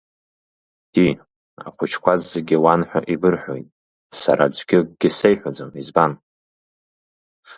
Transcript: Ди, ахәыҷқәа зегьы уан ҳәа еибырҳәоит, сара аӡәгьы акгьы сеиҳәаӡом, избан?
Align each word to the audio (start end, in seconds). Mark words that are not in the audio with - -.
Ди, 0.93 1.07
ахәыҷқәа 1.65 2.13
зегьы 2.31 2.57
уан 2.63 2.81
ҳәа 2.87 2.99
еибырҳәоит, 3.09 3.67
сара 4.19 4.43
аӡәгьы 4.45 4.77
акгьы 4.79 5.09
сеиҳәаӡом, 5.17 5.71
избан? 5.81 6.11